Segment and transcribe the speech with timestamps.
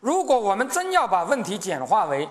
[0.00, 2.28] 如果我们真要把问题简化为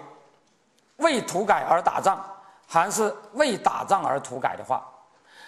[0.97, 2.23] 为土改而打仗，
[2.67, 4.83] 还是为打仗而土改的话，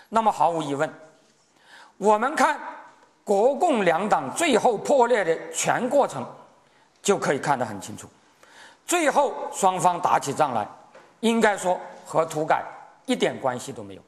[0.10, 0.92] 那么毫无疑问，
[1.98, 2.60] 我们看
[3.24, 6.26] 国共两党最后破裂的全过程，
[7.02, 8.08] 就可以看得很清楚。
[8.86, 10.68] 最后双方打起仗来，
[11.20, 12.63] 应该说和土改
[13.05, 14.02] 一点关系都没有，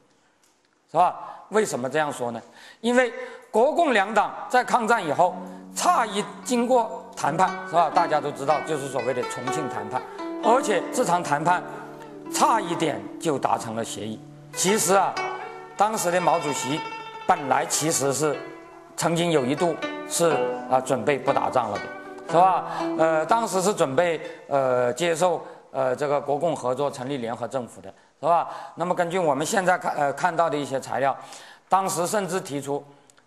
[0.90, 1.16] 是吧？
[1.48, 2.40] 为什么这样说呢？
[2.80, 3.12] 因为
[3.50, 5.36] 国共两党在抗战以后，
[5.74, 7.90] 差一经过谈判，是吧？
[7.94, 10.00] 大家都知道，就是所谓的重庆谈判，
[10.44, 11.62] 而且这场谈判
[12.32, 14.20] 差一点就达成了协议。
[14.54, 15.14] 其实啊，
[15.76, 16.80] 当时的毛主席
[17.26, 18.36] 本来其实是
[18.96, 19.74] 曾经有一度
[20.08, 20.30] 是
[20.70, 21.84] 啊准备不打仗了的，
[22.28, 22.64] 是吧？
[22.98, 27.92] 呃，当时是准备呃接受呃这个国共合作，成立联合政府的。
[28.20, 28.48] 是吧？
[28.76, 31.16] 那么根据我们现在看呃看到的一些材料，
[31.68, 32.80] 当时甚至提出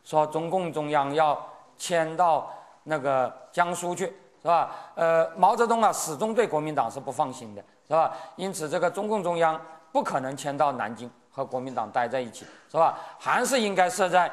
[0.06, 1.38] 说中共中央要
[1.78, 2.50] 迁到
[2.86, 4.06] 那个江苏去，
[4.42, 4.72] 是吧？
[4.96, 8.16] 呃，毛泽东啊始终对国民党是不放心的，是吧？
[8.38, 9.60] 因此这个中共中央
[9.92, 12.98] 不可能迁到南京和国民党待在一起，是吧？
[13.20, 14.32] 还是应该设在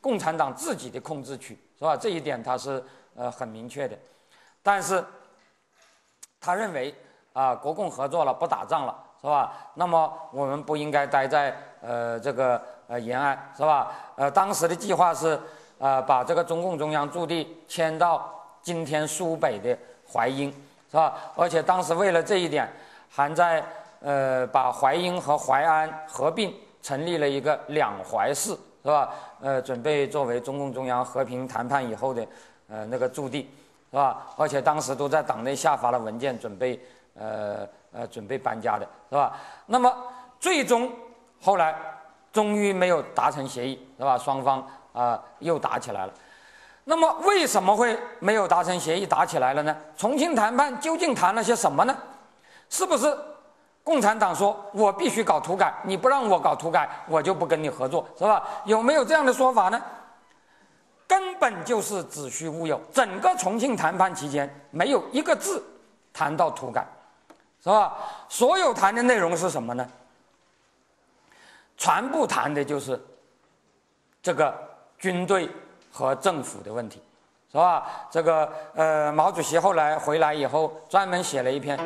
[0.00, 1.96] 共产党自己的控制区，是吧？
[1.96, 2.82] 这一点他是
[3.16, 3.98] 呃很明确的，
[4.62, 5.04] 但是
[6.40, 6.94] 他认为
[7.32, 9.04] 啊国共合作了不打仗了。
[9.22, 9.52] 是吧？
[9.74, 12.58] 那么我们不应该待在呃这个
[12.88, 13.92] 呃延安，是吧？
[14.16, 15.38] 呃，当时的计划是
[15.80, 19.76] 呃把这个中共中央驻地迁到今天苏北的
[20.08, 20.48] 淮阴，
[20.88, 21.14] 是吧？
[21.34, 22.72] 而且当时为了这一点，
[23.08, 23.64] 还在
[24.00, 28.50] 呃把淮阴和淮安合并，成立了一个两淮市，
[28.84, 29.12] 是吧？
[29.40, 32.24] 呃，准备作为中共中央和平谈判以后的
[32.68, 33.50] 呃那个驻地，
[33.90, 34.26] 是吧？
[34.36, 36.78] 而且当时都在党内下发了文件，准备
[37.18, 37.66] 呃。
[37.92, 39.36] 呃，准备搬家的是吧？
[39.66, 39.92] 那么
[40.38, 40.88] 最终
[41.42, 41.74] 后来
[42.32, 44.16] 终于没有达成协议，是吧？
[44.16, 46.12] 双方啊又打起来了。
[46.84, 49.76] 那么为什么会没有达成协议，打起来了呢？
[49.96, 51.96] 重庆谈判究竟谈了些什么呢？
[52.68, 53.16] 是不是
[53.84, 58.42] 共产党说我必须搞土改，你不让我搞土改，我就不跟你合作，是吧？
[58.64, 59.80] 有没有这样的说法呢？
[61.06, 62.80] 根本就是子虚乌有。
[62.92, 65.62] 整个重庆谈判期间，没有一个字
[66.12, 66.86] 谈到土改。
[67.62, 67.94] 是吧？
[68.26, 69.86] 所有谈的内容是什么呢？
[71.76, 72.98] 全部谈的就是
[74.22, 74.54] 这个
[75.00, 75.48] 军队
[75.90, 77.02] 和政府的问题，
[77.50, 77.84] 是吧？
[78.10, 81.76] 这个呃，毛主席后来回来以后，专门写了一篇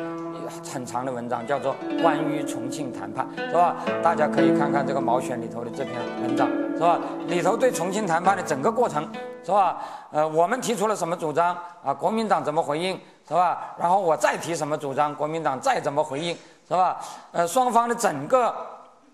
[0.71, 3.77] 很长的文章，叫做《关于重庆谈判》，是吧？
[4.03, 6.99] 大家可以看看这个《毛选》里头的这篇文章，是吧？
[7.27, 9.09] 里头对重庆谈判的整个过程，
[9.43, 9.81] 是吧？
[10.11, 11.93] 呃，我们提出了什么主张啊？
[11.93, 12.99] 国民党怎么回应？
[13.27, 13.73] 是吧？
[13.79, 16.37] 然后我再提什么主张，国民党再怎么回应，
[16.67, 16.99] 是吧？
[17.31, 18.53] 呃，双方的整个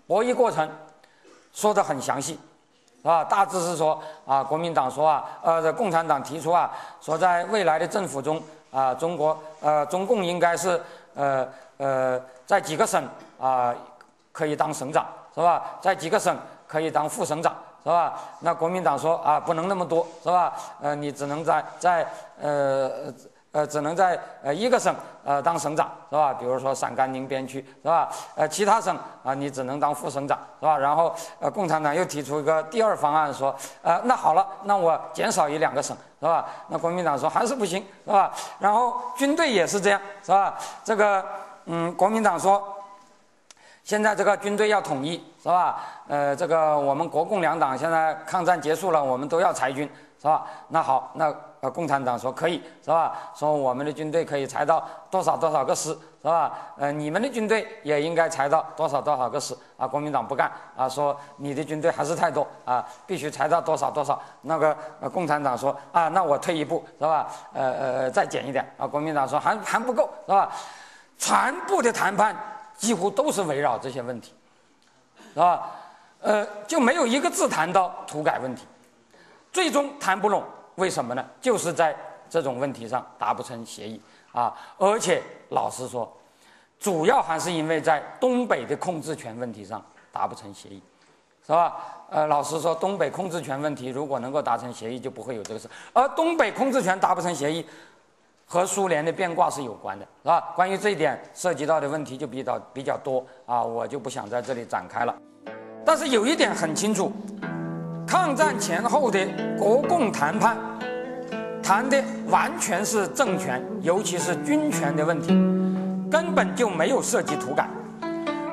[0.06, 0.68] 博弈过程
[1.52, 2.38] 说得很详细，
[3.02, 3.24] 是吧？
[3.24, 6.70] 大致是说啊，国民党说啊，呃，共产党提出啊，
[7.00, 8.40] 说在未来的政府中
[8.70, 10.80] 啊，中国呃，中共应该是
[11.14, 11.46] 呃
[11.78, 13.04] 呃，在几个省
[13.40, 13.74] 啊
[14.30, 15.04] 可以当省长，
[15.34, 15.64] 是吧？
[15.80, 16.36] 在几个省
[16.68, 17.52] 可以当副省长，
[17.82, 18.14] 是吧？
[18.38, 20.52] 那国民党说啊，不能那么多，是吧？
[20.80, 22.06] 呃，你只能在在
[22.40, 23.12] 呃。
[23.52, 26.32] 呃，只能在呃一个省呃当省长是吧？
[26.32, 28.08] 比如说陕甘宁边区是吧？
[28.34, 30.78] 呃，其他省啊，你只能当副省长是吧？
[30.78, 36.46] 然后呃，共产党又提出一个第二方案，说呃，那好了，那我减少一两个省是吧？
[36.68, 38.32] 那国民党说还是不行是吧？
[38.58, 40.54] 然后军队也是这样是吧？
[40.82, 41.24] 这个
[41.66, 42.62] 嗯，国民党说
[43.84, 45.78] 现在这个军队要统一是吧？
[46.08, 49.86] 呃，这个我们国共两党现在抗战结束了，我们都要裁军
[50.22, 50.46] 是吧？
[50.68, 51.34] 那好，那。
[51.62, 53.16] 呃，共产党说可以是吧？
[53.36, 55.90] 说我们的军队可以裁到多少多少个师
[56.20, 56.52] 是吧？
[56.76, 59.86] 呃，你们的军队也应该裁到多少多少个师啊？
[59.86, 64.20] 国民党不干啊，说你的军队还是太多啊，必须裁到多少多少。
[64.40, 67.28] 那个呃，共产党说啊，那我退一步是吧？
[67.52, 68.84] 呃呃，再减一点啊。
[68.84, 70.50] 国民党说还还不够是吧？
[71.16, 72.34] 全部的谈判
[72.76, 74.34] 几乎都是围绕这些问题，
[75.32, 75.70] 是吧？
[76.20, 78.66] 呃，就没有一个字谈到土改问题，
[79.52, 80.42] 最终谈不拢。
[80.76, 81.22] 为什么呢？
[81.38, 81.94] 就是在
[82.30, 84.00] 这种问题上达不成协议
[84.32, 84.54] 啊！
[84.78, 86.10] 而且老实说，
[86.80, 90.82] 主要还是因为在东北的控制权问题上达不成协议，
[91.46, 91.76] 是吧？
[92.08, 95.68] 呃，老实说，东北控制权问题如果能够达成协议，就不会有这个事。
[95.92, 97.66] 而东北控制权达不成协议，
[98.46, 100.52] 和苏联的变卦是有关的，是吧？
[100.56, 105.14] 关于这一点涉及到的问题就比较比较多啊，我就不想在这里展开了。
[105.84, 107.12] 但是有一点很清楚。
[108.12, 109.26] 抗战前后的
[109.56, 110.54] 国共谈判，
[111.62, 115.28] 谈的完全是政权，尤其是军权的问题，
[116.10, 117.66] 根本就没有涉及土改。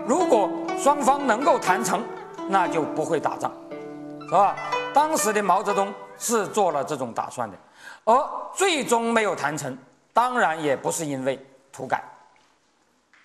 [0.08, 2.02] 如果双方能够谈成，
[2.48, 3.52] 那就不会打仗，
[4.22, 4.56] 是吧？
[4.94, 7.58] 当时的毛泽东是做了这种打算的，
[8.06, 9.78] 而最终没有谈成，
[10.14, 11.38] 当然也不是因为
[11.70, 12.02] 土改，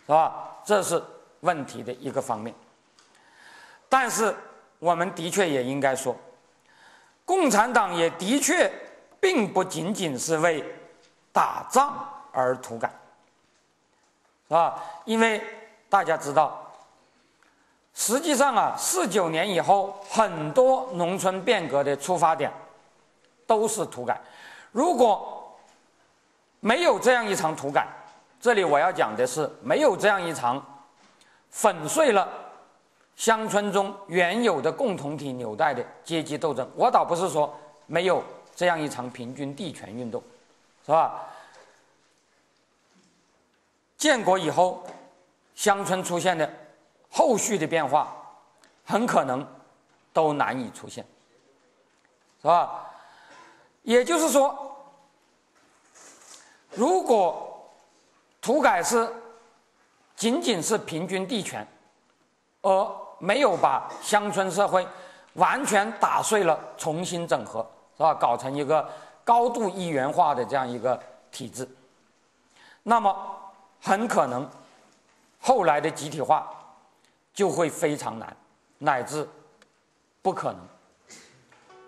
[0.04, 0.34] 是吧？
[0.64, 1.00] 这是
[1.42, 2.52] 问题的一个方面。
[3.88, 4.34] 但是
[4.84, 6.14] 我们的确也应该说，
[7.24, 8.70] 共产党也的确
[9.18, 10.62] 并不仅仅是为
[11.32, 12.90] 打仗而土改，
[14.46, 14.78] 是吧？
[15.06, 15.42] 因为
[15.88, 16.60] 大家知道。
[17.94, 22.52] 实际上啊，四九年以后，很多农村变革的出发点
[23.46, 24.20] 都是土改。
[24.70, 25.56] 如果
[26.60, 27.86] 没有这样一场土改，
[28.38, 30.62] 这里我要讲的是，没有这样一场
[31.48, 32.28] 粉碎了
[33.16, 36.68] 乡村中原有的共同体纽带的阶级斗争。
[36.74, 37.54] 我倒不是说
[37.86, 38.22] 没有
[38.54, 40.22] 这样一场平均地权运动，
[40.84, 41.22] 是吧？
[43.96, 44.84] 建国以后，
[45.54, 46.50] 乡村出现的。
[47.16, 48.12] 后续的变化
[48.84, 49.46] 很可能
[50.12, 51.06] 都难以出现，
[52.42, 52.90] 是吧？
[53.84, 54.76] 也就是说，
[56.72, 57.70] 如果
[58.40, 59.08] 土改是
[60.16, 61.64] 仅仅是平均地权，
[62.62, 64.86] 而没有把乡村社会
[65.34, 67.66] 完全打碎了重新整合，
[67.96, 68.14] 是吧？
[68.14, 68.88] 搞成一个
[69.24, 71.00] 高度一元化的这样一个
[71.30, 71.68] 体制，
[72.82, 73.16] 那么
[73.80, 74.48] 很可能
[75.40, 76.48] 后来的集体化。
[77.34, 78.36] 就会非常难，
[78.78, 79.28] 乃至
[80.22, 80.60] 不可能，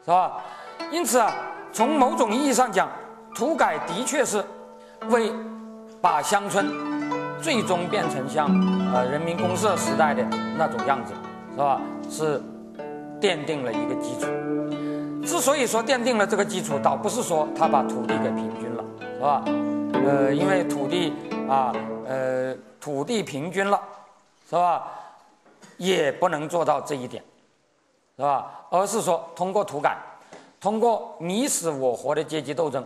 [0.05, 0.43] 是吧？
[0.91, 1.33] 因此啊，
[1.73, 2.91] 从某种意义上讲，
[3.33, 4.45] 土改的确是
[5.09, 5.33] 为
[6.03, 6.96] 把乡村
[7.47, 8.49] 最终变成像
[8.93, 10.21] 呃人民公社时代的
[10.57, 11.15] 那种样子，
[11.53, 11.81] 是吧？
[12.11, 12.43] 是
[13.21, 14.27] 奠定了一个基础。
[15.25, 19.45] 之所以说奠定了这个基础，倒不是说他把土地给平均了，是吧？
[20.05, 21.13] 呃，因为土地
[21.49, 21.73] 啊，
[22.05, 23.81] 呃，土地平均了，
[24.51, 24.89] 是吧？
[25.77, 27.23] 也不能做到这一点，
[28.17, 28.51] 是吧？
[28.71, 29.97] 而是说通过土改，
[30.61, 32.85] 通过你死我活的阶级斗争，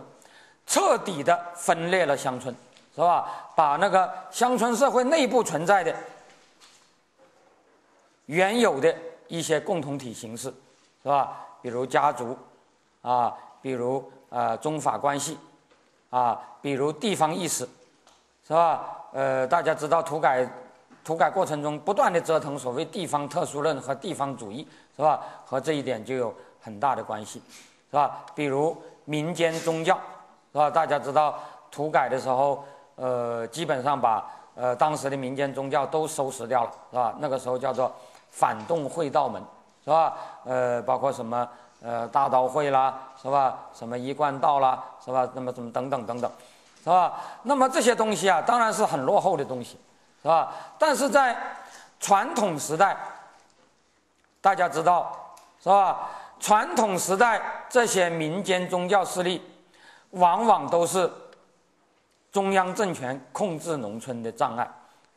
[0.67, 2.55] 彻底的分裂了乡村，
[2.95, 3.49] 是吧？
[3.55, 5.95] 把那个乡村社会内部存在的
[8.25, 8.93] 原有的
[9.27, 10.53] 一些共同体形式，
[11.03, 11.45] 是吧？
[11.61, 12.37] 比如家族，
[13.01, 15.37] 啊，比如呃宗法关系，
[16.09, 17.67] 啊，比如地方意识，
[18.47, 18.97] 是吧？
[19.13, 20.47] 呃，大家知道土改。
[21.03, 25.19] 土改过程中不断的折腾所谓地方特殊论和地方主义，是吧？
[25.43, 27.41] 和这一点就有很大的关系，
[27.89, 28.23] 是吧？
[28.35, 29.95] 比如民间宗教，
[30.51, 30.69] 是吧？
[30.69, 31.39] 大家知道
[31.71, 32.63] 土改的时候，
[32.95, 37.15] 呃，基本上把呃当时的民间宗教都收拾掉了，是吧？
[37.19, 37.91] 那个时候叫做
[38.29, 39.41] 反动会道门，
[39.83, 40.13] 是吧？
[40.45, 41.47] 呃，包括什么
[41.81, 43.57] 呃大刀会啦，是吧？
[43.73, 45.27] 什么一贯道啦，是吧？
[45.33, 46.31] 那么什么等等等等，
[46.83, 47.13] 是吧？
[47.43, 49.77] 那么这些东西啊，当然是很落后的东西。
[50.23, 50.53] 是吧？
[50.77, 51.35] 但是在
[51.99, 52.95] 传统时代，
[54.39, 55.11] 大家知道
[55.59, 56.09] 是吧？
[56.39, 59.41] 传统时代这些民间宗教势力，
[60.11, 61.11] 往往都是
[62.31, 64.69] 中央政权控制农村的障碍，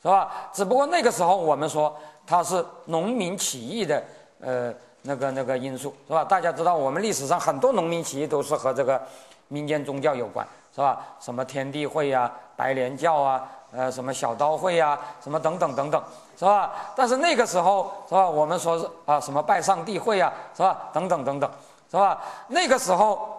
[0.03, 0.31] 是吧？
[0.53, 1.95] 只不过那个时候我们说
[2.27, 4.03] 它是农民起义的
[4.41, 6.25] 呃那个那个因素，是吧？
[6.25, 9.01] 大家知道我们历史上很多农民起义都是和这个
[9.49, 11.05] 民间宗教有关，是吧？
[11.21, 13.49] 什么天地会呀、白莲教啊。
[13.77, 16.01] 呃，什么小刀会呀，什么等等等等，
[16.39, 16.71] 是吧？
[16.95, 18.31] 但是那个时候，是吧？
[18.31, 20.79] 我们说是啊，什么拜上帝会呀，是吧？
[20.93, 21.51] 等等等等，
[21.91, 22.21] 是吧？
[22.47, 23.34] 那个时候，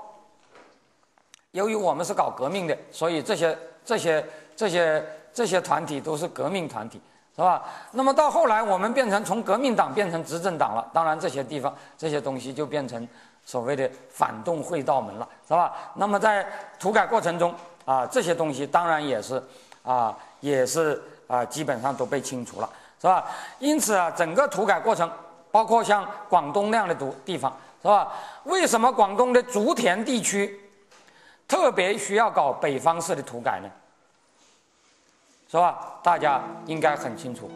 [1.55, 4.25] 由于我们是搞革命的，所以这些这些
[4.57, 7.00] 这些这些团体都是革命团体，
[7.33, 7.63] 是吧？
[7.91, 13.07] 那么到后来，我们变成从革命党变成执政党了，当然这些地方这些东西就变成
[13.45, 15.74] 所谓的反动会道门了，是吧？
[15.93, 16.45] 那么在
[16.77, 19.41] 土改过程中啊，这些东西当然也是。
[19.85, 22.67] 啊，也是啊，基本上都被清除了，
[23.00, 23.24] 是吧？
[23.59, 25.07] 因此啊，整个土改过程，
[25.51, 28.12] 包括像广东那样的土地方，是吧？
[28.45, 30.59] 为什么广东的竹田地区
[31.47, 33.69] 特别需要搞北方式的土改呢？
[35.49, 35.99] 是吧？
[36.03, 37.49] 大家应该很清楚，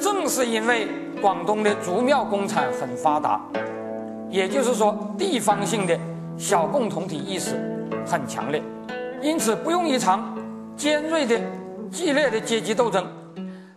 [0.00, 0.88] 正是因为
[1.20, 3.40] 广东的竹庙工厂很发达，
[4.28, 5.98] 也就是说地方性的
[6.38, 7.54] 小共同体意识
[8.06, 8.62] 很强烈，
[9.20, 10.38] 因此不用一场。
[10.74, 11.38] 尖锐的、
[11.92, 13.06] 激烈的阶级斗争，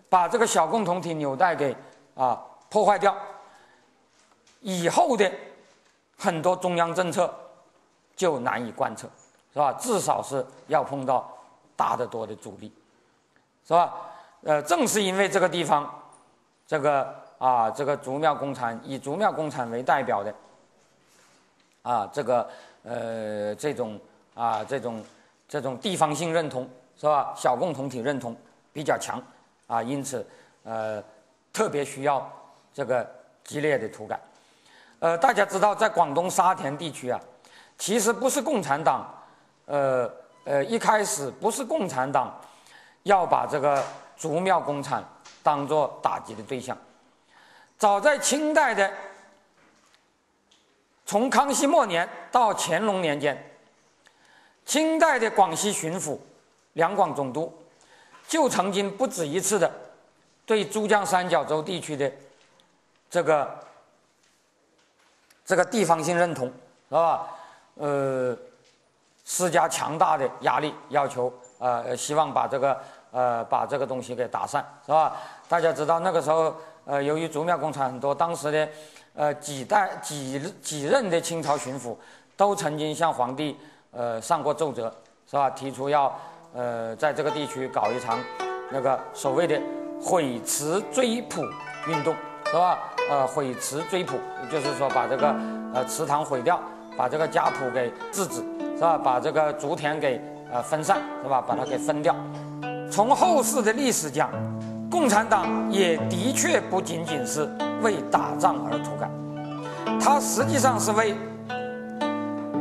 [0.10, 1.76] 把这个小共同体纽带给
[2.16, 3.16] 啊破坏掉，
[4.62, 5.30] 以后的
[6.18, 7.32] 很多中央政策
[8.16, 9.08] 就难以贯彻，
[9.56, 9.74] 是吧？
[9.80, 11.28] 至少是要碰到
[11.76, 12.72] 大得多的阻力，
[13.66, 13.92] 是吧？
[14.44, 15.92] 呃，正是因为这个地方，
[16.68, 20.36] 这个啊，这个竹庙工厂以竹庙工厂为代表的
[21.82, 22.48] 啊，这个
[22.84, 24.00] 呃，这种
[24.36, 25.04] 啊，这种
[25.48, 26.70] 这种地方性认同。
[26.98, 27.34] 是吧？
[27.36, 28.34] 小共同体认同
[28.72, 29.22] 比较强，
[29.68, 30.26] 啊，因此，
[30.64, 31.04] 呃，
[31.52, 32.26] 特别需要
[32.74, 33.06] 这个
[33.44, 34.18] 激烈的土改。
[35.00, 37.20] 呃，大家知道，在广东沙田地区啊，
[37.78, 39.06] 其实不是共产党，
[39.66, 40.12] 呃，
[40.44, 42.40] 呃，一开始不是共产党
[43.04, 43.84] 要把这个
[44.16, 45.04] 竹庙工厂
[45.42, 46.78] 当做打击的对象。
[47.78, 48.92] 早在清代的，
[51.06, 53.52] 从康熙末年到乾隆年间，
[54.66, 56.18] 清代的广西巡抚、
[56.74, 57.52] 两广总督
[58.28, 59.72] 就曾经不止一次的
[60.46, 62.12] 对珠江三角洲地区的
[63.10, 63.60] 这个
[65.44, 66.48] 这个地方性认同，
[66.90, 67.28] 是吧？
[67.76, 68.38] 呃。
[69.26, 72.80] 施加强大的压力，要求呃，希望把这个
[73.12, 75.14] 呃，把这个东西给打散，是吧？
[75.50, 76.56] 大家知道那个时候，
[76.86, 78.70] 呃，由于竹庙工厂很多，当时的
[79.16, 81.96] 呃几代几几任的清朝巡抚
[82.38, 83.58] 都曾经向皇帝
[83.92, 84.94] 呃上过奏折，
[85.28, 85.50] 是吧？
[85.50, 86.16] 提出要
[86.54, 88.20] 呃在这个地区搞一场
[88.72, 89.60] 那个所谓的
[90.00, 91.42] 毁祠追捕
[91.88, 92.16] 运动，
[92.46, 92.78] 是吧？
[93.10, 94.20] 呃，毁祠追捕，
[94.52, 95.36] 就是说把这个
[95.74, 96.60] 呃祠堂毁掉，
[96.96, 98.44] 把这个家谱给制止。
[98.76, 98.98] 是吧？
[98.98, 101.42] 把这个竹田给呃分散，是吧？
[101.48, 102.16] 把它给分掉。
[102.92, 104.30] 从后世的历史讲，
[104.92, 107.50] 共产党也的确不仅仅是
[107.82, 109.10] 为打仗而土改，
[110.00, 111.16] 它实际上是为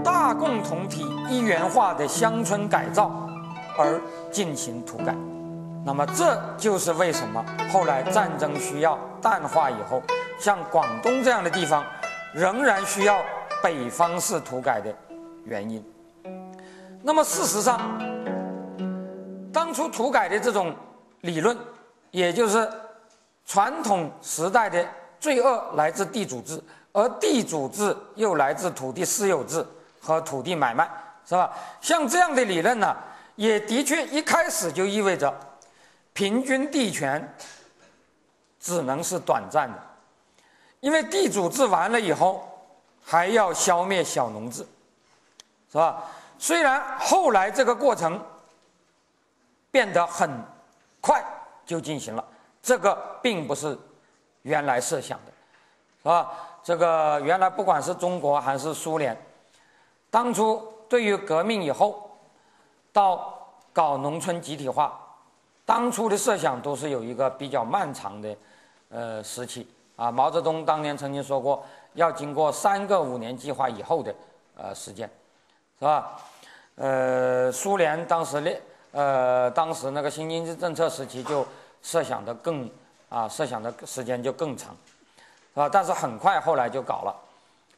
[0.02, 3.10] 大共同体一元化的乡村改造
[3.78, 5.14] 而进行土改。
[5.84, 10.02] 那么这就是为什么后来战争需要淡化以后，
[10.40, 11.84] 像广东这样的地方
[12.32, 13.18] 仍然需要
[13.62, 14.92] 北方式土改的
[15.44, 15.84] 原因。
[17.06, 17.78] 那么事实上，
[19.52, 20.74] 当初土改的这种
[21.20, 21.54] 理论，
[22.10, 22.66] 也就是
[23.44, 24.82] 传统时代的
[25.20, 26.58] 罪恶来自地主制，
[26.92, 29.62] 而地主制又来自土地私有制
[30.00, 30.90] 和土地买卖，
[31.26, 31.52] 是吧？
[31.82, 32.96] 像这样的理论呢，
[33.36, 35.30] 也的确一开始就意味着
[36.14, 37.36] 平均地权
[38.58, 39.78] 只能是短暂的，
[40.80, 42.48] 因为地主制完了以后，
[43.04, 44.66] 还要消灭小农制，
[45.70, 46.02] 是吧？
[46.44, 48.22] 虽然后来这个过程
[49.70, 50.30] 变得很
[51.00, 51.24] 快
[51.64, 52.22] 就进行了，
[52.62, 53.78] 这个并不是
[54.42, 55.32] 原来设想的，
[56.02, 56.30] 是吧？
[56.62, 59.16] 这个原来不管是中国还是苏联，
[60.10, 62.10] 当初对于革命以后
[62.92, 65.00] 到搞农村集体化，
[65.64, 68.36] 当初的设想都是有一个比较漫长的
[68.90, 70.12] 呃时期啊。
[70.12, 74.14] 毛泽东当年曾经说过，要经过三个五年计划以后的
[74.58, 75.08] 呃时间，
[75.78, 76.20] 是吧？
[76.76, 81.46] 呃，苏联当时列呃，当时那个新经济政策时期就
[81.82, 82.68] 设想的更
[83.08, 84.76] 啊，设想的时间就更长，
[85.52, 85.68] 是吧？
[85.68, 87.14] 但是很快后来就搞了，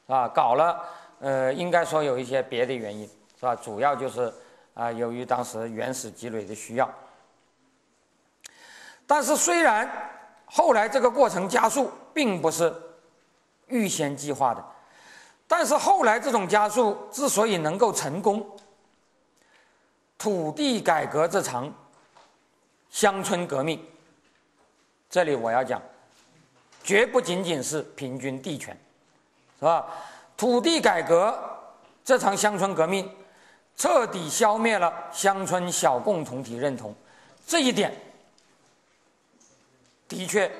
[0.07, 0.29] 是吧？
[0.29, 0.83] 搞了，
[1.21, 3.07] 呃，应该说有一些别的原因，
[3.39, 3.55] 是吧？
[3.57, 4.33] 主要就是
[4.75, 6.91] 啊，由于当时原始积累的需要。
[9.07, 9.89] 但是虽然
[10.47, 12.75] 后来这个过程加速，并不是
[13.69, 14.65] 预先计划的，
[15.47, 18.45] 但是后来这种加速之所以能够成功。
[20.19, 21.73] 土地改革这场
[22.91, 23.83] 乡村革命，
[25.11, 25.81] 这里我要讲，
[26.83, 28.77] 绝不仅仅是平均地权，
[29.59, 29.87] 是吧？
[30.37, 31.39] 土地改革
[32.05, 33.11] 这场乡村革命，
[33.77, 36.95] 彻底消灭了乡村小共同体认同，
[37.47, 37.95] 这一点
[40.09, 40.51] 的确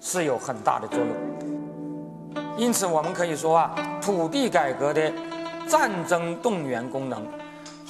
[0.00, 1.08] 是有很大的作用。
[2.58, 5.12] 因此，我们可以说啊，土地改革的
[5.66, 7.26] 战争动员功能。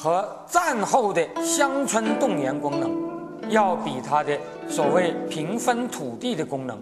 [0.01, 4.39] 和战后的乡村动员功能，要比它的
[4.69, 6.81] 所谓平分土地的功能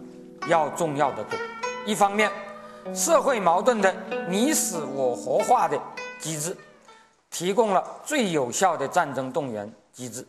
[0.49, 1.39] 要重要的多。
[1.87, 2.31] 一方面，
[2.95, 3.95] 社会矛盾的
[4.29, 5.81] 你死我活化的
[6.21, 6.55] 机制，
[7.31, 10.23] 提供了最有效的战争动员机制；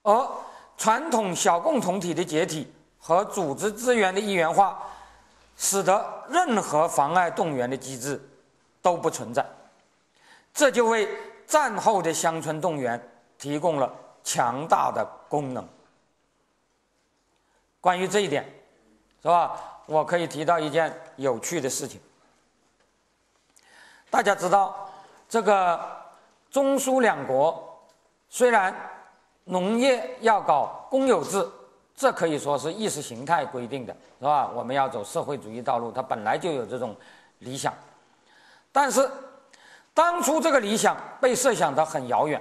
[0.00, 0.26] 而
[0.78, 2.66] 传统小共同体的解体
[2.98, 4.82] 和组织资源的一元化，
[5.58, 8.18] 使得任何妨碍动员的机制
[8.80, 9.44] 都不存在。
[10.54, 11.06] 这就为。
[11.48, 13.02] 战后的乡村动员
[13.38, 13.90] 提供了
[14.22, 15.66] 强大的功能。
[17.80, 18.44] 关于这一点，
[19.22, 19.58] 是吧？
[19.86, 21.98] 我可以提到一件有趣的事情。
[24.10, 24.90] 大家知道，
[25.26, 25.80] 这个
[26.50, 27.82] 中苏两国
[28.28, 28.74] 虽然
[29.44, 31.50] 农业要搞公有制，
[31.96, 34.50] 这可以说是意识形态规定的，是吧？
[34.54, 36.94] 我们要走社会主义道路，它本来就有这种
[37.38, 37.72] 理想，
[38.70, 39.10] 但是。
[39.98, 42.40] 当初这个理想被设想的很遥远，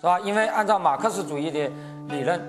[0.00, 0.18] 是吧？
[0.20, 1.70] 因为按照马克思主义的
[2.08, 2.40] 理论，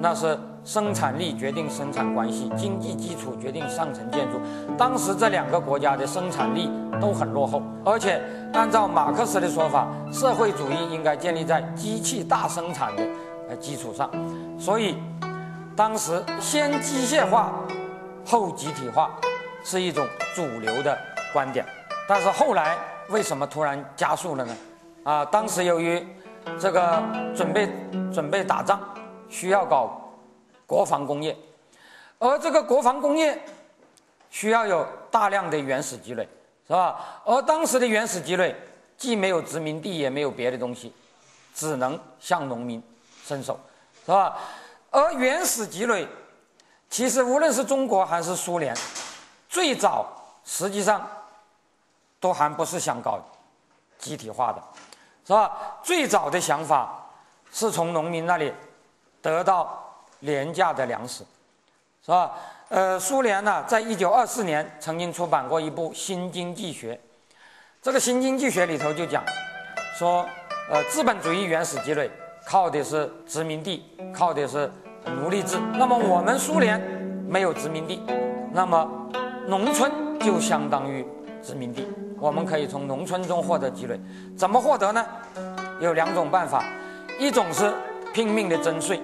[0.00, 4.40] 那是生产力决定生产关系，经济基础决定上层建筑。
[4.76, 6.68] 当时这两个国家的生产力
[7.00, 8.20] 都很落后，而且
[8.54, 13.04] 按照马克思的说法，社会主义应该建立在机器大生产的
[13.48, 14.10] 呃基础上，
[14.58, 14.96] 所以
[15.76, 17.52] 当时先机械化
[18.26, 19.12] 后集体化
[19.62, 20.98] 是一种主流的
[21.32, 21.64] 观点。
[22.08, 22.76] 但是后来。
[23.08, 24.56] 为什么突然加速了呢？
[25.04, 26.04] 啊，当时由于
[26.58, 27.02] 这个
[27.36, 27.68] 准备
[28.12, 28.80] 准备打仗，
[29.28, 30.00] 需要搞
[30.66, 31.36] 国防工业，
[32.18, 33.40] 而这个国防工业
[34.30, 36.28] 需要有大量的原始积累，
[36.66, 37.22] 是吧？
[37.24, 38.54] 而当时的原始积累
[38.96, 40.92] 既没有殖民地，也没有别的东西，
[41.54, 42.82] 只能向农民
[43.24, 43.58] 伸手，
[44.04, 44.36] 是吧？
[44.90, 46.08] 而原始积累，
[46.90, 48.74] 其实无论是中国还是苏联，
[49.48, 50.06] 最早
[50.44, 51.08] 实际上
[52.20, 53.18] 都还不是想搞
[53.98, 54.62] 集体化的。
[55.26, 55.50] 是吧？
[55.82, 57.04] 最早的想法
[57.50, 58.54] 是从农民那里
[59.20, 59.76] 得到
[60.20, 61.24] 廉价的粮食，
[62.00, 62.30] 是吧？
[62.68, 66.94] 呃，苏联呢，在一九二四年曾经出版过一部《新经济学》，
[67.82, 69.24] 这个《新经济学》里头就讲
[69.98, 70.24] 说，
[70.70, 72.08] 呃，资本主义原始积累
[72.44, 74.70] 靠的是殖民地，靠的是
[75.06, 75.58] 奴隶制。
[75.72, 76.80] 那么我们苏联
[77.28, 78.00] 没有殖民地，
[78.52, 78.88] 那么
[79.48, 81.04] 农村就相当于
[81.42, 81.84] 殖民地。
[82.18, 84.00] 我们可以从农村中获得积累，
[84.36, 85.04] 怎么获得呢？
[85.80, 86.64] 有两种办法，
[87.18, 87.72] 一种是
[88.12, 88.96] 拼命的征税，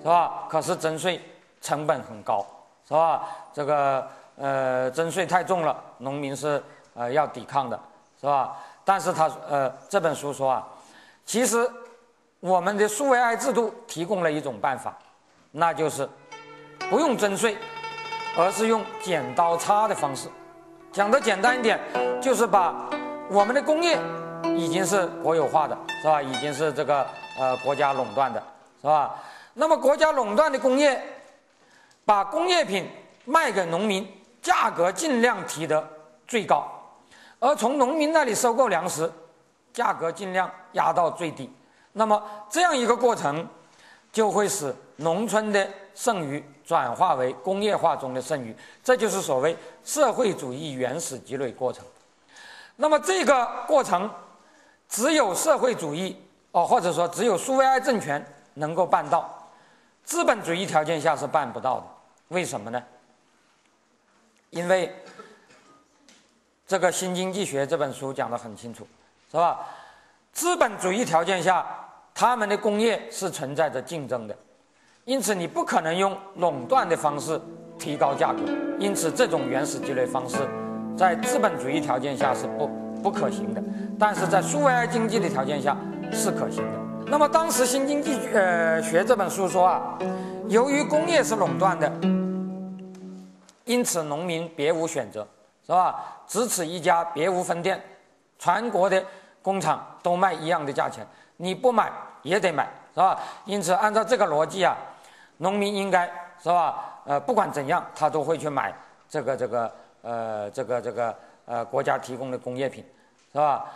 [0.00, 0.44] 是吧？
[0.48, 1.20] 可是征税
[1.60, 2.44] 成本很高，
[2.86, 3.28] 是吧？
[3.52, 6.62] 这个呃征税太重了，农民是
[6.94, 7.78] 呃要抵抗的，
[8.20, 8.56] 是吧？
[8.84, 10.66] 但是他呃这本书说啊，
[11.24, 11.70] 其实
[12.40, 14.98] 我们的苏维埃制度提供了一种办法，
[15.52, 16.08] 那就是
[16.90, 17.56] 不用征税，
[18.36, 20.28] 而是用剪刀差的方式。
[20.92, 21.80] 讲的简单一点，
[22.20, 22.90] 就是把
[23.30, 23.98] 我们的工业
[24.54, 26.20] 已经是国有化的，是吧？
[26.20, 27.06] 已经是这个
[27.38, 28.42] 呃国家垄断的，
[28.82, 29.14] 是吧？
[29.54, 31.02] 那么国家垄断的工业，
[32.04, 32.86] 把工业品
[33.24, 34.06] 卖给农民，
[34.42, 35.82] 价格尽量提得
[36.28, 36.70] 最高，
[37.38, 39.10] 而从农民那里收购粮食，
[39.72, 41.50] 价格尽量压到最低。
[41.92, 43.48] 那么这样一个过程，
[44.12, 46.42] 就会使农村的剩余。
[46.64, 51.84] 转化为工业化中的剩余，这就是所谓社会主义原始积累过程。
[52.76, 54.08] 那么这个过程，
[54.88, 56.16] 只有社会主义
[56.52, 58.24] 哦，或者说只有苏维埃政权
[58.54, 59.50] 能够办到，
[60.02, 61.86] 资本主义条件下是办不到的。
[62.28, 62.82] 为什么呢？
[64.48, 64.96] 因为
[66.66, 68.86] 这个《新经济学》这本书讲得很清楚，
[69.30, 69.60] 是吧？
[70.32, 71.66] 资本主义条件下，
[72.14, 74.34] 他们的工业是存在着竞争的。
[75.04, 77.40] 因此，你不可能用垄断的方式
[77.76, 78.38] 提高价格。
[78.78, 80.36] 因此，这种原始积累方式，
[80.96, 82.70] 在资本主义条件下是不
[83.02, 83.60] 不可行的。
[83.98, 85.76] 但是在苏维埃经济的条件下
[86.12, 86.78] 是可行的。
[87.08, 89.98] 那么，当时《新经济呃学》这本书说啊，
[90.46, 91.90] 由于工业是垄断的，
[93.64, 95.26] 因此农民别无选择，
[95.66, 95.96] 是吧？
[96.28, 97.82] 只此一家，别无分店，
[98.38, 99.02] 全国的
[99.42, 101.04] 工厂都卖一样的价钱，
[101.38, 101.90] 你不买
[102.22, 103.18] 也得买，是吧？
[103.46, 104.76] 因此，按照这个逻辑啊。
[105.42, 106.06] 农民应该
[106.40, 107.02] 是吧？
[107.04, 108.72] 呃，不管怎样，他都会去买
[109.08, 111.14] 这个这个呃这个这个
[111.46, 112.84] 呃国家提供的工业品，
[113.32, 113.66] 是吧？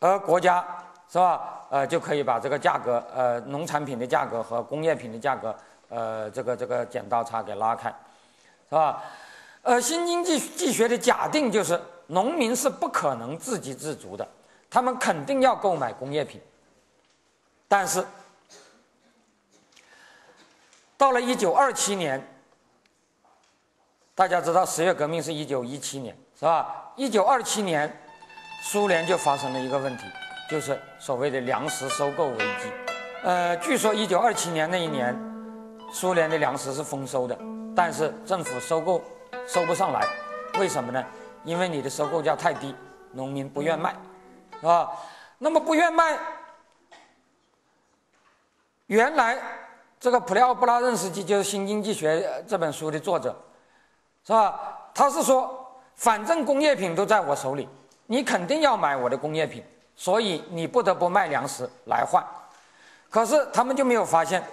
[0.00, 0.64] 而国家
[1.10, 1.66] 是吧？
[1.68, 5.54] 呃，就可以把这个价格呃农产品的价格和工业品的价格
[5.90, 7.90] 呃这个这个剪刀差给拉开，
[8.70, 9.02] 是吧？
[9.60, 14.26] 呃，新经济济学的假定就是农民是不可能自给自足的，
[14.70, 16.40] 他们肯定要购买工业品，
[17.68, 18.02] 但是。
[20.98, 22.26] 到了一九二七年，
[24.14, 26.92] 大家知道十月革命是一九一七年，是吧？
[26.96, 27.94] 一九二七年，
[28.62, 30.04] 苏联就发生了一个问题，
[30.48, 32.72] 就是所谓的粮食收购危机。
[33.22, 35.14] 呃，据说一九二七年那一年，
[35.92, 37.38] 苏联的粮食是丰收的，
[37.74, 39.02] 但是政府收购
[39.46, 40.02] 收不上来，
[40.58, 41.04] 为什么呢？
[41.44, 42.74] 因为你的收购价太低，
[43.12, 43.94] 农民不愿卖，
[44.60, 44.90] 是吧？
[45.36, 46.18] 那么不愿卖，
[48.86, 49.38] 原来。
[49.98, 53.34] 这个普列奥布拉任斯基就是《新经济学》这本书的作者，
[54.24, 54.90] 是吧？
[54.94, 57.68] 他是说，反正工业品都在我手里，
[58.06, 62.24] 你肯定要买我的工业品，所以你不得不卖粮食来换。
[63.08, 64.44] 可是他们就没有发现，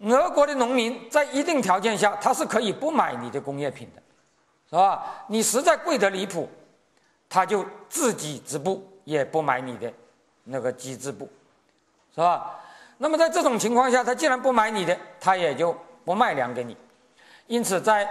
[0.00, 4.02] 俄国的农民在一定条件下，他是可以不买你的工业品的，
[4.70, 5.04] 是吧？
[5.26, 6.48] 你实在贵得离谱，
[7.28, 9.92] 他就自给自布，也不买你的
[10.44, 11.28] 那个机织布，
[12.14, 12.56] 是吧？
[13.02, 16.76] 那么在这种情况下，他既然不买你的，他也就不卖粮给你。
[17.46, 18.06] 因此，在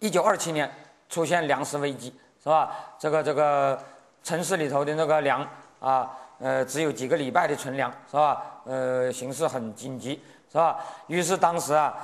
[0.00, 0.70] 一九二七年
[1.08, 2.76] 出现粮食危机，是吧？
[2.98, 3.82] 这个这个
[4.22, 5.48] 城市里头的那个粮
[5.80, 8.42] 啊，呃，只有几个礼拜的存粮，是吧？
[8.66, 10.78] 呃，形势很紧急，是吧？
[11.06, 11.94] 于是当时啊，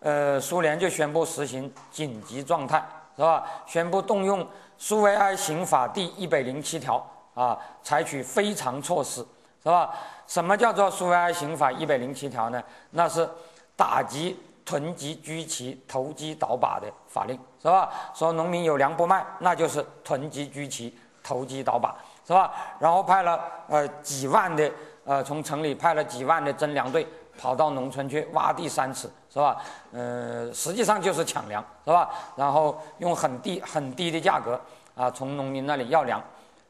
[0.00, 2.84] 呃，苏联就宣布实行紧急状态，
[3.16, 3.42] 是吧？
[3.66, 9.26] 宣布动用苏维埃刑法第一百零七条啊，采取非常措施，
[9.62, 9.94] 是吧？
[10.26, 12.62] 什么叫做苏维埃刑法一百零七条呢？
[12.90, 13.28] 那是
[13.76, 17.90] 打击囤积居奇、投机倒把的法令，是吧？
[18.14, 21.94] 说农民有粮不卖，那就是囤积居奇、投机倒把。
[22.26, 22.50] 是吧？
[22.78, 24.72] 然后派了呃几万的
[25.04, 27.06] 呃从城里派了几万的征粮队
[27.36, 29.60] 跑到农村去挖地三尺，是吧？
[29.92, 32.08] 呃，实际上就是抢粮，是吧？
[32.34, 34.58] 然后用很低很低的价格
[34.94, 36.18] 啊从农民那里要粮，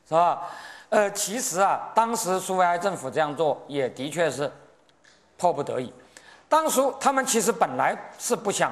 [0.08, 0.42] 是吧？
[0.94, 4.48] 呃，其实啊，当时苏维埃政府这样做也的确是
[5.36, 5.92] 迫不得已。
[6.48, 8.70] 当初他们其实本来是不想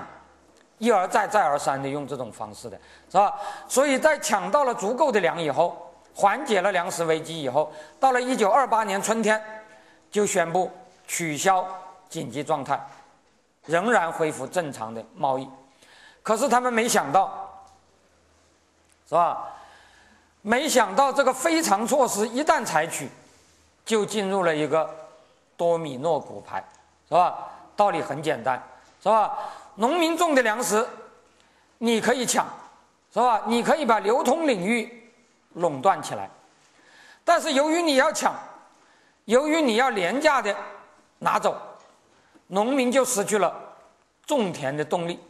[0.79, 2.79] 一而再再而三的用这种方式的，
[3.11, 3.35] 是吧？
[3.67, 9.43] 所以在抢到了足够的粮以后，缓解了粮食危机以后，到了一九二八年春天，
[10.09, 10.71] 就宣布
[11.09, 11.67] 取消
[12.09, 12.81] 紧急状态，
[13.67, 15.51] 仍然恢复正常的贸易。
[16.23, 17.65] 可是他们没想到，
[19.09, 19.49] 是吧？
[20.43, 23.09] 没想到这个非常措施一旦采取，
[23.85, 24.89] 就进入了一个
[25.57, 26.63] 多米诺骨牌，
[27.09, 27.49] 是吧？
[27.77, 28.61] 道理很简单，
[29.01, 29.39] 是吧？
[29.77, 30.87] 农民种的粮食，
[31.79, 32.47] 你可以抢，
[33.15, 33.43] 是吧？
[33.47, 35.11] 你可以把流通领域
[35.55, 36.29] 垄断起来，
[37.25, 38.35] 但是由于你要抢，
[39.27, 40.55] 由于你要廉价的
[41.21, 41.57] 拿走，
[42.49, 43.55] 农民就失去了
[44.27, 45.21] 种田的动力，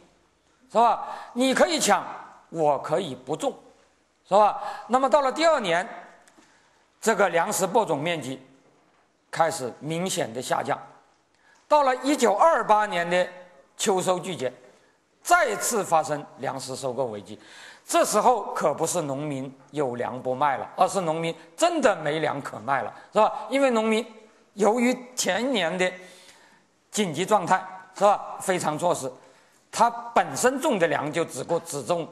[0.71, 1.07] 是吧？
[1.33, 2.03] 你可以抢，
[2.49, 3.53] 我可以不种。
[4.27, 4.61] 是吧？
[4.87, 5.87] 那么到了第二年，
[7.01, 8.41] 这个粮食播种面积
[9.29, 10.79] 开始明显的下降。
[11.67, 13.27] 到了一九二八年的
[13.75, 14.51] 秋收季节，
[15.21, 17.39] 再次发生粮食收购危机。
[17.85, 23.45] 这时候可不是农民有粮不卖了，而是农民真的没粮可卖了，是吧？
[23.49, 24.05] 因为农民
[24.53, 25.91] 由于前年的
[26.91, 27.61] 紧急状态，
[27.93, 28.37] 是吧？
[28.39, 29.11] 非常措施，
[29.69, 32.07] 他本身种的粮就只够只种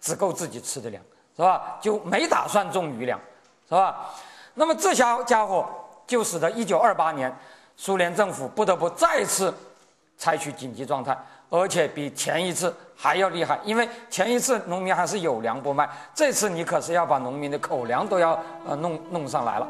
[0.00, 1.02] 只够自己吃的粮。
[1.34, 1.78] 是吧？
[1.80, 3.18] 就没打算种余粮，
[3.68, 4.10] 是吧？
[4.54, 5.66] 那么这家家伙
[6.06, 7.34] 就使得一九二八年，
[7.74, 9.52] 苏联政府不得不再次
[10.18, 11.16] 采取紧急状态，
[11.48, 13.58] 而且比前一次还要厉害。
[13.64, 19.66] 因为前一次农民还是有粮不卖，这次你可是要把农民的口粮都要呃弄弄上来了。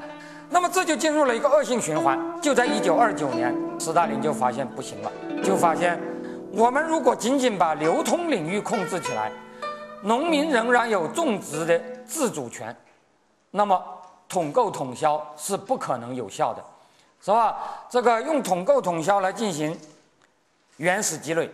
[0.51, 2.19] 那么这就进入了一个恶性循环。
[2.43, 5.13] 就在一九二九年，斯大林就发现不行了，
[5.45, 5.99] 就发现
[6.51, 9.31] 我们如果仅仅把流通领域控制起来。
[10.03, 12.77] 农民仍然有种植的自主权，
[13.51, 13.83] 那么
[14.29, 16.65] 统购统销是不可能有效的，
[17.21, 17.85] 是吧？
[17.89, 19.79] 这个用统购统销来进行
[20.77, 21.51] 原始积累，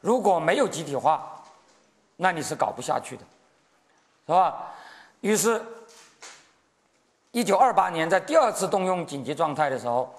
[0.00, 1.42] 如果没有集体化，
[2.16, 3.22] 那你是搞不下去的，
[4.26, 4.66] 是吧？
[5.20, 5.60] 于是，
[7.32, 10.14] 一九二八年在第二次动用紧急状态的时候，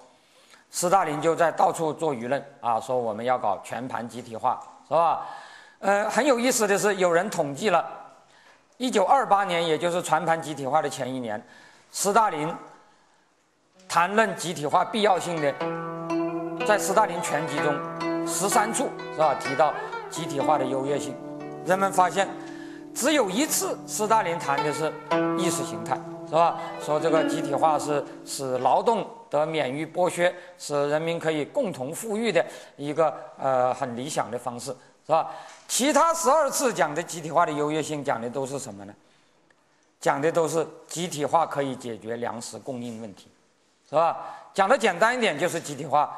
[0.72, 5.26] 斯大林就在到处做舆论啊，说我们要搞全盘集体化，是吧？
[5.80, 7.86] 呃，很有意思的是，有人统计了，
[8.76, 11.42] 一九二八年，也就是全盘集体化的前一年，
[11.90, 12.54] 斯大林
[13.88, 15.56] 谈论集体化必要性的，
[16.68, 19.74] 在斯大林全集中十三处是吧提到
[20.10, 21.16] 集体化的优越性，
[21.66, 22.28] 人们发现
[22.94, 24.92] 只有一次斯大林谈的是
[25.38, 26.60] 意识形态是吧？
[26.82, 34.76] 说这个集体化是使劳动得免于剥削，使人民可以共同富裕的一个呃很理想的方式
[35.10, 35.32] 是吧？
[35.68, 38.94] 其他十二次讲的集体化的优越性，讲的都是什么呢？
[40.00, 43.28] 讲的都是集体化可以解决粮食供应问题，
[43.90, 44.16] 是吧？
[44.54, 46.16] 讲的简单一点，就是集体化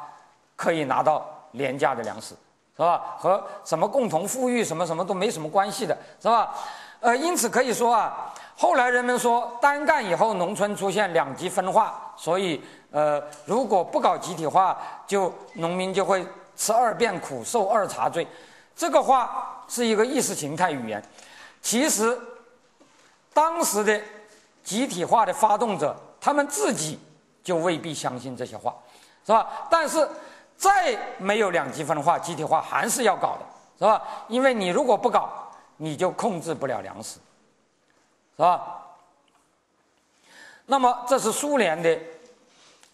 [0.56, 2.34] 可以拿到廉价的粮食，
[2.76, 3.16] 是吧？
[3.18, 6.54] 和什么共同富裕什么什么都没什么关系的，是吧？
[7.00, 14.76] 呃，因此可以说啊，后来人们说单干以后农村出现两极分化，所以呃，如果不搞集体化，
[15.06, 16.26] 就农民就会
[16.58, 18.28] 吃二遍苦，受二茬罪。
[18.74, 21.02] 这个话是一个意识形态语言，
[21.60, 22.18] 其实
[23.32, 24.00] 当时的
[24.64, 26.98] 集体化的发动者，他们自己
[27.44, 28.74] 就未必相信这些话，
[29.24, 29.66] 是吧？
[29.70, 30.08] 但是
[30.56, 33.46] 再没有两极分化，集体化还是要搞的，
[33.78, 34.02] 是吧？
[34.28, 35.30] 因为你如果不搞，
[35.76, 37.20] 你就控制不了粮食，
[38.36, 38.80] 是吧？
[40.66, 41.96] 那么这是苏联的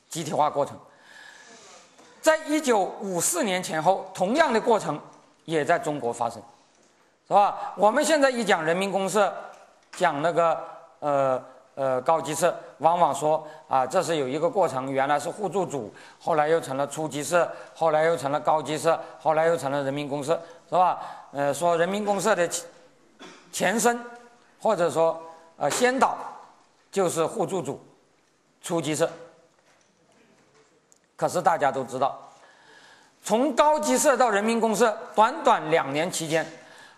[0.08, 0.76] 集体化过程，
[2.20, 5.00] 在一九五四年前后，同样的过程。
[5.48, 6.42] 也在中国发生，
[7.26, 7.72] 是吧？
[7.74, 9.32] 我们现在一讲人民公社，
[9.92, 10.62] 讲那个
[10.98, 11.42] 呃
[11.74, 21.00] 呃高级社，往往说啊，这是有一个过程，原来是互助组，后来又成了初级社，后来又成了高级社，后来又成了人民公社，是吧？
[21.32, 22.46] 呃，说人民公社的
[23.50, 23.98] 前身，
[24.60, 25.18] 或者说
[25.56, 26.14] 呃先导，
[26.92, 27.80] 就是互助组、
[28.60, 29.10] 初级社。
[31.16, 32.20] 可是大家都知道。
[33.22, 36.46] 从高级社到人民公社，短短两年期间，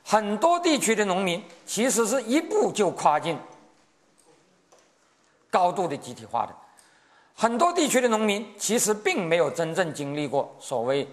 [0.05, 3.37] 很多地区的农民其实是一步就跨进
[5.51, 6.55] 高度的集体化的。
[7.35, 11.09] 很多地区的农民其实并没有真正经历过所谓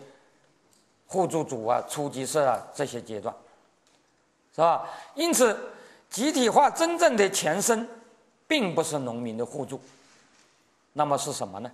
[1.07, 3.33] 互助组啊、初级社啊这些阶段，
[4.53, 4.87] 是吧？
[5.15, 5.57] 因此，
[6.09, 7.87] 集体化真正的前身
[8.45, 9.81] 并不是农民的互助，
[10.93, 11.71] 那么是什么呢？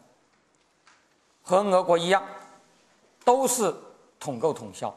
[1.42, 2.24] 和俄国一样，
[3.24, 3.74] 都是
[4.20, 4.94] 统购统销，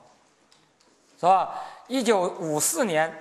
[1.18, 1.54] 是吧？
[1.86, 3.12] 一九五四年，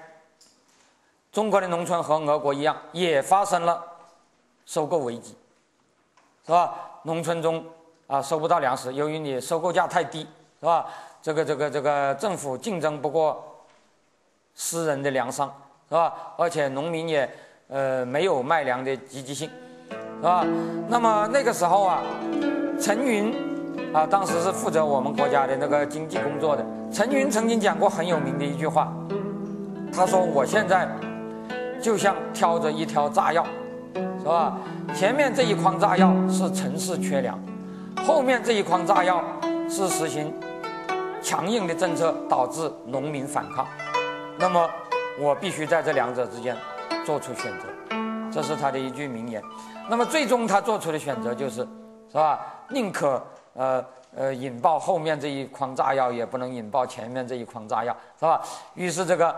[1.31, 3.83] 中国的农村和俄国一样，也发生了
[4.65, 5.35] 收购危机，
[6.45, 6.73] 是吧？
[7.03, 7.63] 农村中
[8.07, 10.27] 啊收不到粮食，由于你收购价太低，
[10.59, 10.87] 是吧？
[11.21, 13.43] 这个这个这个政府竞争不过
[14.53, 15.47] 私人的粮商，
[15.89, 16.33] 是吧？
[16.37, 17.29] 而且农民也
[17.67, 19.49] 呃没有卖粮的积极性，
[19.89, 20.45] 是吧？
[20.87, 22.01] 那么那个时候啊。
[22.77, 23.33] 陈云
[23.95, 26.65] 啊，当时是负责我们国家的那个经济工作的。
[26.91, 28.91] 陈云曾经讲过很有名的一句话，
[29.95, 30.85] 他说：“我现在
[31.81, 33.45] 就像挑着一条炸药，
[34.19, 34.57] 是吧？
[34.93, 37.39] 前面这一筐炸药是城市缺粮，
[38.05, 39.23] 后面这一筐炸药
[39.69, 40.33] 是实行
[41.21, 43.65] 强硬的政策导致农民反抗。
[44.37, 44.69] 那么
[45.17, 46.53] 我必须在这两者之间
[47.05, 47.95] 做出选择。”
[48.29, 49.41] 这是他的一句名言。
[49.89, 51.65] 那么最终他做出的选择就是，
[52.11, 52.37] 是吧？
[52.69, 53.23] 宁可
[53.55, 58.41] 呃呃引爆后面这一筐炸药，也不能引爆前面这一筐炸药，是吧？
[58.73, 59.35] 于是这个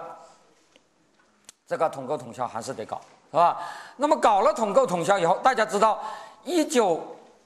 [1.67, 2.99] 这个统购统销还是得搞，
[3.31, 3.61] 是吧？
[3.95, 6.01] 那么搞了统购统销以后，大家知道，
[6.43, 6.99] 一九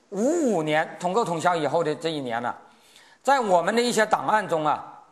[0.10, 2.56] 五五年统购统销以后的这一年呢，
[3.22, 5.04] 在我们的一些档案中啊，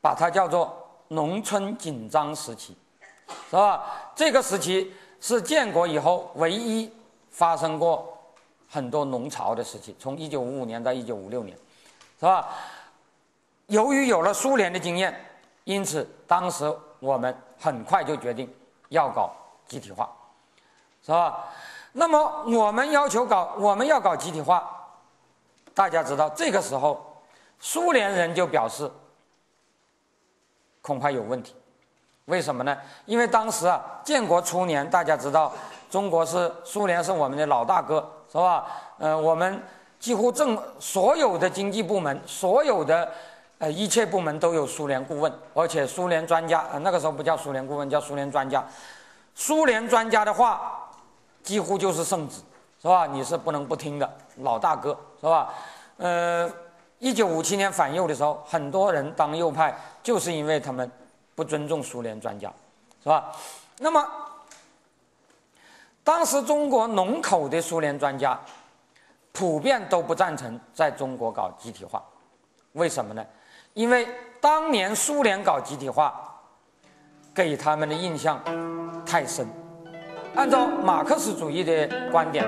[0.00, 0.74] 把它叫做
[1.08, 2.74] 农村紧张时期，
[3.50, 3.84] 是吧？
[4.14, 6.90] 这个时期是建国以后唯一
[7.30, 8.08] 发生过。
[8.72, 11.54] 很多农潮的时期，从一九五五年到一九五六年，
[12.18, 12.48] 是吧？
[13.66, 15.14] 由于有了苏联的经验，
[15.64, 18.50] 因此当时我们很快就决定
[18.88, 19.30] 要搞
[19.68, 20.10] 集体化，
[21.04, 21.44] 是吧？
[21.92, 24.66] 那么我们要求搞，我们要搞集体化，
[25.74, 27.22] 大家知道这个时候，
[27.60, 28.90] 苏联人就表示
[30.80, 31.54] 恐怕有问题。
[32.24, 32.74] 为什么呢？
[33.04, 35.52] 因为当时啊，建国初年，大家知道
[35.90, 38.10] 中国是苏联是我们的老大哥。
[38.32, 38.66] 是吧？
[38.96, 39.62] 呃，我们
[40.00, 43.06] 几乎政所有的经济部门，所有的
[43.58, 48.64] 呃一切部门都有苏联顾问，而且苏联专家，呃那个时候不叫苏联顾问，叫苏联专家。
[49.34, 50.88] 苏联专家的话
[51.42, 52.40] 几乎就是圣旨，
[52.80, 53.06] 是吧？
[53.06, 55.52] 你是不能不听的，老大哥，是吧？
[55.98, 56.50] 呃，
[57.00, 60.90] 一九五七年反右的时候，很多人当右派就是因为他们
[61.34, 62.50] 不尊重苏联专家，
[63.02, 63.30] 是吧？
[63.78, 64.02] 那么。
[66.04, 68.36] 当时中国农口的苏联专家，
[69.30, 72.02] 普遍都不赞成在中国搞集体化，
[72.72, 73.24] 为什么呢？
[73.74, 74.08] 因为
[74.40, 76.12] 当年苏联搞集体化，
[77.32, 78.40] 给他们的印象
[79.06, 79.46] 太深。
[80.34, 82.44] 按照马克思主义的观点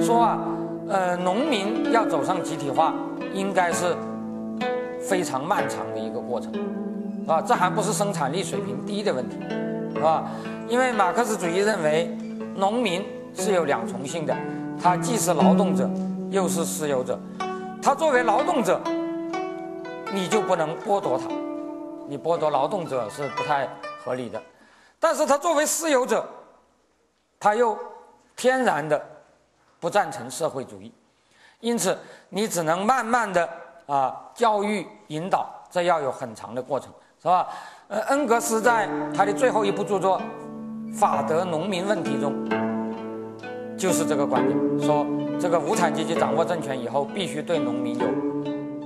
[0.00, 0.38] 说啊，
[0.88, 2.94] 呃，农民要走上集体化，
[3.34, 3.94] 应该是
[5.06, 6.50] 非常漫长的一个过程，
[7.28, 9.36] 啊，这还不是生产力水平低的问题，
[9.94, 10.30] 是吧？
[10.66, 12.16] 因为马克思主义认为。
[12.56, 14.34] 农民是有两重性的，
[14.82, 15.88] 他既是劳动者，
[16.30, 17.18] 又是私有者。
[17.82, 18.80] 他作为劳动者，
[20.12, 21.26] 你就不能剥夺他，
[22.08, 23.68] 你剥夺劳动者是不太
[24.02, 24.42] 合理的。
[24.98, 26.26] 但是他作为私有者，
[27.38, 27.78] 他又
[28.34, 29.00] 天然的
[29.78, 30.90] 不赞成社会主义，
[31.60, 31.96] 因此
[32.30, 33.48] 你只能慢慢的
[33.86, 36.90] 啊教育引导，这要有很长的过程，
[37.22, 37.48] 是吧？
[37.88, 40.20] 呃，恩格斯在他的最后一部著作。
[40.92, 42.34] 法德农民问题中，
[43.76, 45.06] 就是这个观点，说
[45.38, 48.06] 这个无产阶级掌握政权以后，必须对农民有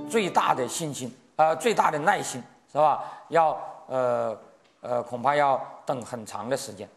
[0.09, 3.03] 最大的信心，呃，最大的耐心，是吧？
[3.29, 4.37] 要呃
[4.81, 6.87] 呃，恐怕要等很长的时间。